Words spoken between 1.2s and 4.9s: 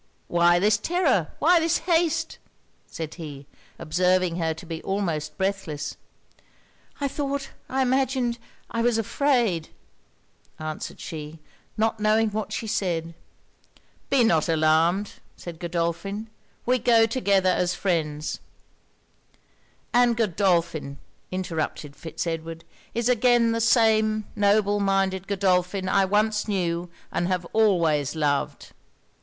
why this haste?' said he, observing her to be